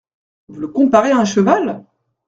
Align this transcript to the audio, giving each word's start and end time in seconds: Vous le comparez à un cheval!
Vous 0.47 0.59
le 0.59 0.67
comparez 0.67 1.11
à 1.11 1.17
un 1.17 1.25
cheval! 1.25 1.85